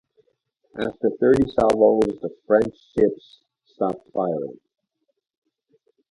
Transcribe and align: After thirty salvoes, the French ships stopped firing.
After 0.79 1.11
thirty 1.19 1.47
salvoes, 1.51 2.19
the 2.23 2.35
French 2.47 2.73
ships 2.97 3.41
stopped 3.67 4.09
firing. 4.11 4.59